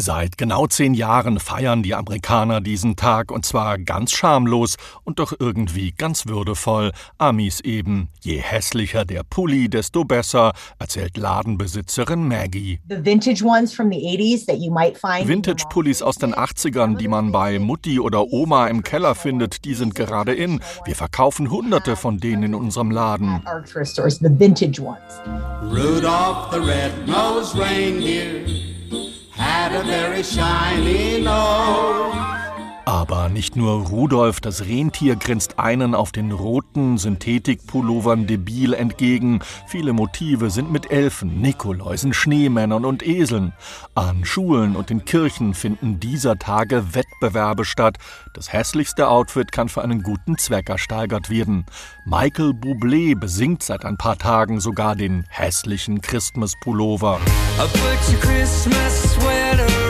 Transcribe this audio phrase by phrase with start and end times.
[0.00, 5.32] Seit genau zehn Jahren feiern die Amerikaner diesen Tag und zwar ganz schamlos und doch
[5.36, 6.92] irgendwie ganz würdevoll.
[7.18, 8.08] Amis eben.
[8.20, 12.78] Je hässlicher der Pulli, desto besser, erzählt Ladenbesitzerin Maggie.
[15.26, 19.96] Vintage-Pullis aus den 80ern, die man bei Mutti oder Oma im Keller findet, die sind
[19.96, 20.60] gerade in.
[20.84, 23.42] Wir verkaufen hunderte von denen in unserem Laden.
[25.60, 28.77] Rudolph the red-nosed reindeer
[29.58, 32.37] had a very shiny nose.
[33.10, 39.40] Aber nicht nur Rudolf, das Rentier, grinst einen auf den roten Synthetikpullovern debil entgegen.
[39.66, 43.54] Viele Motive sind mit Elfen, Nikoläusen, Schneemännern und Eseln.
[43.94, 47.96] An Schulen und in Kirchen finden dieser Tage Wettbewerbe statt.
[48.34, 51.64] Das hässlichste Outfit kann für einen guten Zweck ersteigert werden.
[52.04, 57.20] Michael Bublé besingt seit ein paar Tagen sogar den hässlichen Christmas-Pullover.
[58.20, 59.87] Christmas sweater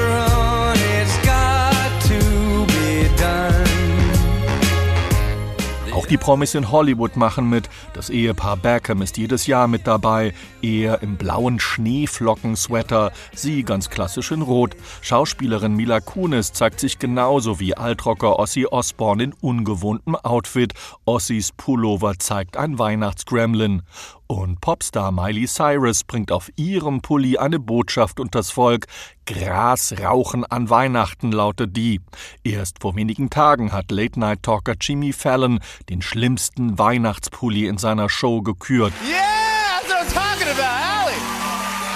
[6.06, 7.68] die Promis in Hollywood machen mit.
[7.94, 10.34] Das Ehepaar Beckham ist jedes Jahr mit dabei.
[10.62, 14.76] Er im blauen Schneeflocken-Sweater, sie ganz klassisch in Rot.
[15.00, 20.74] Schauspielerin Mila Kunis zeigt sich genauso wie Altrocker Ossi Osborne in ungewohntem Outfit.
[21.04, 23.82] Ossis Pullover zeigt ein Weihnachtsgremlin.
[24.30, 28.86] Und Popstar Miley Cyrus bringt auf ihrem Pulli eine Botschaft unters Volk.
[29.28, 32.00] Gras rauchen an Weihnachten lautet die.
[32.44, 38.94] Erst vor wenigen Tagen hat Late-Night-Talker Jimmy Fallon den schlimmsten Weihnachtspulli in seiner Show gekürt.
[39.06, 39.18] Yeah,
[39.82, 41.20] that's what I'm talking about, Allie.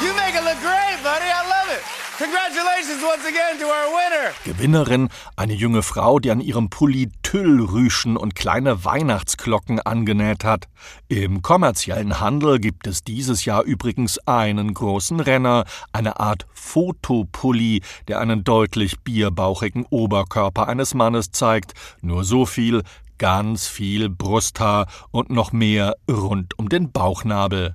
[0.04, 1.24] You make it look great, buddy.
[1.24, 2.01] I love it.
[2.22, 4.32] Congratulations once again to our winner.
[4.44, 10.68] Gewinnerin, eine junge Frau, die an ihrem Pulli Tüllrüschen und kleine Weihnachtsglocken angenäht hat.
[11.08, 18.20] Im kommerziellen Handel gibt es dieses Jahr übrigens einen großen Renner, eine Art Fotopulli, der
[18.20, 21.72] einen deutlich bierbauchigen Oberkörper eines Mannes zeigt.
[22.02, 22.84] Nur so viel,
[23.18, 27.74] ganz viel Brusthaar und noch mehr rund um den Bauchnabel.